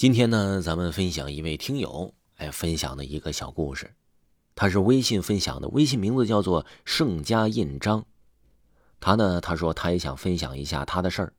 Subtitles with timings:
[0.00, 3.94] 今天呢，咱们分享一位听友哎分享的一个小故事，
[4.54, 8.06] 他是微信分享的，微信名字叫做盛家印章。
[8.98, 11.34] 他呢，他说他也想分享一下他的事儿，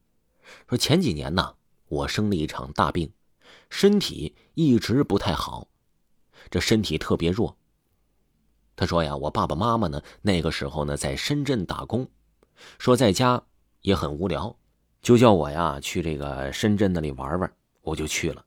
[0.70, 1.56] 说前几年呢，
[1.88, 3.12] 我生了一场大病，
[3.72, 5.68] 身体一直不太好，
[6.52, 7.58] 这身体特别弱。
[8.76, 12.08] 他说呀，我爸爸妈妈呢那个时候呢在深圳打工，
[12.78, 13.42] 说在家
[13.82, 14.56] 也很无聊，
[15.02, 17.52] 就叫我呀去这个深圳那里玩玩，
[17.82, 18.46] 我就去了。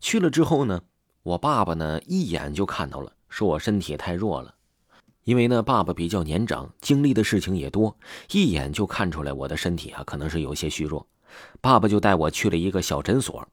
[0.00, 0.82] 去了之后呢，
[1.22, 4.54] 我爸爸呢一眼就看到了，说我身体太弱了。
[5.24, 7.96] 因为呢，爸爸比较年长，经历的事情也多，
[8.32, 11.06] 一眼就看出来我的身体啊可能是有些虚弱。
[11.60, 13.46] 爸爸就带我去了一个小诊所，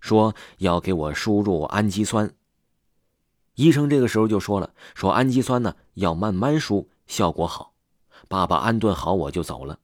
[0.00, 2.30] 说要给我输入氨基酸。
[3.54, 7.72] 医生这个时候就说了，说氨基酸呢要慢慢输，效果好。
[8.28, 9.78] 爸爸安顿好我就走了。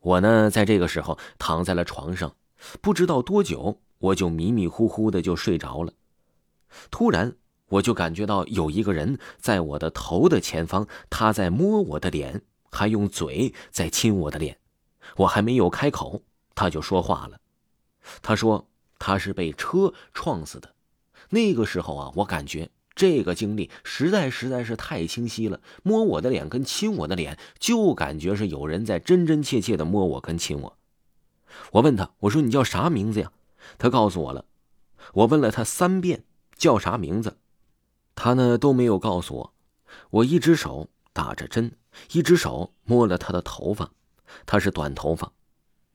[0.00, 2.34] 我呢在这个时候躺在了床上，
[2.80, 3.78] 不知道多久。
[3.98, 5.92] 我就迷迷糊糊的就睡着了，
[6.90, 7.34] 突然
[7.68, 14.58] 我就感觉到有一个人在我的头的前方，他在摸我的脸，还用嘴在亲我的脸。
[15.16, 16.22] 我还没有开口，
[16.54, 17.40] 他就说话了。
[18.22, 20.74] 他说他是被车撞死的。
[21.30, 25.60] 那个时候啊，我感觉这个经历实在实在是太清晰了。
[25.82, 30.78] 摸我的脸跟亲我的脸，就感觉是有人在真真切切的摸我跟亲我。
[31.72, 33.32] 我问他，我说你叫啥名字呀？
[33.78, 34.44] 他告诉我了，
[35.12, 36.24] 我问了他三遍
[36.56, 37.36] 叫啥名字，
[38.14, 39.52] 他呢都没有告诉我。
[40.10, 41.72] 我一只手打着针，
[42.12, 43.90] 一只手摸了他的头发，
[44.44, 45.32] 他是短头发。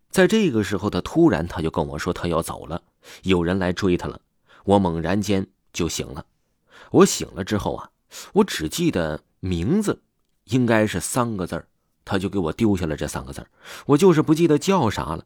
[0.10, 2.82] 在这个时候，他突然他就跟我说他要走了，
[3.24, 4.20] 有人来追他了。
[4.66, 6.26] 我猛然间就醒了。
[6.92, 7.90] 我醒了之后啊，
[8.34, 10.02] 我只记得名字
[10.46, 11.66] 应该是三个字
[12.04, 13.46] 他就给我丢下了这三个字
[13.86, 15.26] 我就是不记得叫啥了。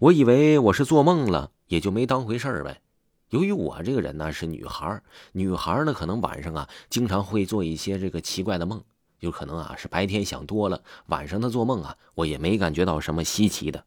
[0.00, 1.52] 我以为我是做梦了。
[1.68, 2.80] 也就没当回事儿呗。
[3.30, 5.02] 由于我这个人呢是女孩
[5.32, 8.82] 女孩呢可能晚上啊经常会做一些这个奇怪的梦，
[9.20, 13.84] 有可能啊是白天想多了，晚上她做梦啊，我也没感觉到什么稀奇的，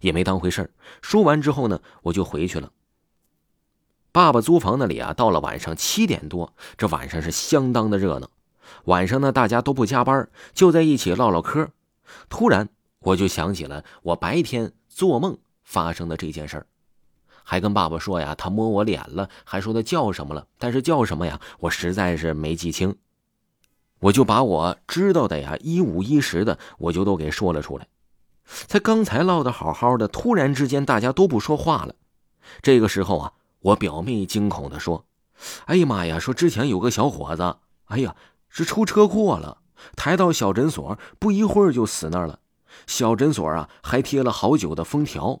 [0.00, 0.70] 也没当回事儿。
[1.02, 2.72] 说完之后呢，我就回去了。
[4.10, 8.30] 爸爸租房那里啊，到了晚上七点多，这晚上是相当的热闹。
[8.84, 11.68] 晚上呢，大家都不加班，就在一起唠唠嗑。
[12.30, 12.70] 突然，
[13.00, 15.36] 我就想起了我白天做梦。
[15.64, 16.66] 发生的这件事儿，
[17.42, 22.96] 还跟爸爸说呀，他摸我脸了，还说他叫什么了，但是叫什么呀，我实在是没记清。
[24.00, 27.88] 我就把我知道的呀，一五一十的，我就都给说了出来。
[28.44, 31.94] 才刚才唠的好好的，突然之间大家都不说话了。
[32.60, 35.06] 这个时候啊，我表妹惊恐的说
[35.64, 38.14] ：“哎呀妈呀，说之前有个小伙子，哎呀，
[38.50, 39.62] 是出车祸了，
[39.96, 42.40] 抬到小诊所，不一会儿就死那儿了。
[42.86, 45.40] 小诊所啊，还贴了好久的封条。”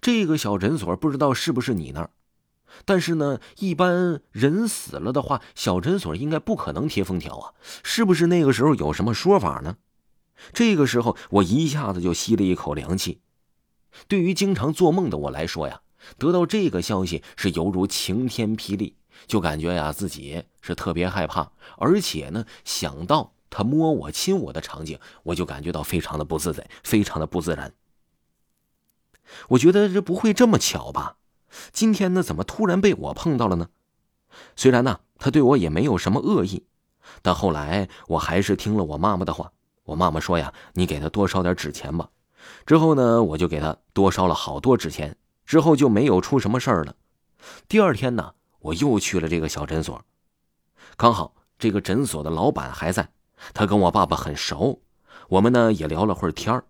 [0.00, 2.10] 这个小诊所不知道是不是你那儿，
[2.84, 9.76] 但是呢，一般人死了的话，小诊所应该不可能贴封条啊，是不是那个时候有什么说法呢？
[10.52, 13.20] 这个时候我一下子就吸了一口凉气。
[14.08, 15.82] 对于经常做梦的我来说呀，
[16.18, 27.72] 得到这个消息是犹如晴天霹雳，就感觉呀自己是特别害怕，而且呢，想到他摸我亲我的场景，我就感觉到非常的不自在，非常的不自然。
[29.48, 31.16] 我觉得这不会这么巧吧？
[31.72, 33.68] 今天呢，怎么突然被我碰到了呢？
[34.56, 36.66] 虽然呢，他对我也没有什么恶意，
[37.20, 39.52] 但后来我还是听了我妈妈的话。
[39.84, 42.08] 我妈妈说呀：“你给他多烧点纸钱吧。”
[42.64, 45.16] 之后呢，我就给他多烧了好多纸钱。
[45.44, 46.94] 之后就没有出什么事儿了。
[47.68, 50.02] 第二天呢，我又去了这个小诊所，
[50.96, 53.08] 刚好这个诊所的老板还在，
[53.52, 54.80] 他跟我爸爸很熟，
[55.28, 56.64] 我们呢也聊了会儿天儿。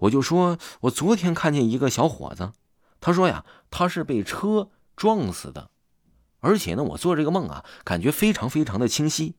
[0.00, 2.52] 我就说，我昨天看见一个小伙子，
[3.00, 5.70] 他说呀，他是被车撞死的，
[6.40, 9.36] 而且呢，我做这个梦啊，感觉非常非常的清晰。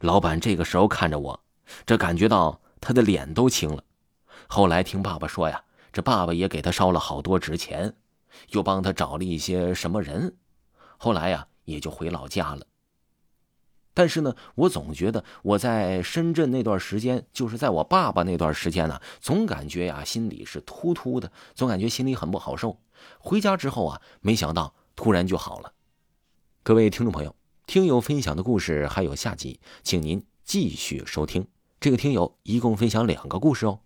[0.00, 1.44] 老板这个时候看着我，
[1.84, 3.84] 这感觉到他的脸都青了。
[4.48, 7.96] 后来听爸爸说呀，这爸爸也给他烧了好多纸钱，
[8.50, 10.36] 又帮他找了一些什么人，
[10.98, 12.66] 后来呀，也就回老家了。
[13.96, 22.78] 但是呢，我总觉得我在深圳那段时间，就是在我爸爸那段时间呢，总感觉呀心里是突突的，总感觉心里很不好受。
[23.18, 25.72] 回家之后啊，没想到突然就好了。
[26.62, 27.34] 各位听众朋友，
[27.66, 31.46] 听友分享的故事还有下集，请您继续收听。
[31.80, 33.80] 这个听友一共分享两个故事哦。